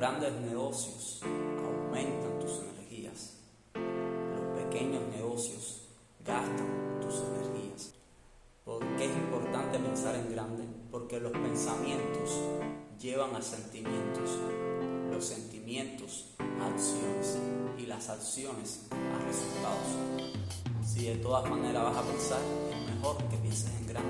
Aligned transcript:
grandes 0.00 0.32
negocios 0.32 1.20
aumentan 1.22 2.38
tus 2.38 2.60
energías. 2.60 3.36
Los 3.74 4.62
pequeños 4.62 5.02
negocios 5.14 5.82
gastan 6.24 7.00
tus 7.02 7.16
energías. 7.16 7.92
¿Por 8.64 8.80
qué 8.96 9.04
es 9.04 9.14
importante 9.14 9.78
pensar 9.78 10.14
en 10.14 10.32
grande? 10.32 10.64
Porque 10.90 11.20
los 11.20 11.32
pensamientos 11.32 12.30
llevan 12.98 13.36
a 13.36 13.42
sentimientos, 13.42 14.38
los 15.12 15.22
sentimientos 15.22 16.34
a 16.38 16.68
acciones 16.68 17.36
y 17.76 17.84
las 17.84 18.08
acciones 18.08 18.86
a 18.90 19.18
resultados. 19.26 20.40
Si 20.82 21.04
de 21.04 21.16
todas 21.16 21.50
maneras 21.50 21.84
vas 21.84 21.98
a 21.98 22.02
pensar, 22.10 22.40
es 22.70 22.94
mejor 22.94 23.18
que 23.28 23.36
pienses 23.36 23.70
en 23.78 23.86
grande. 23.86 24.09